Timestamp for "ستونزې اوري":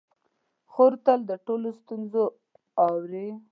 1.79-3.27